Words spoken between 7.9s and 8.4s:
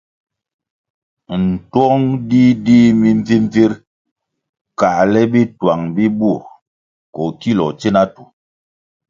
tu.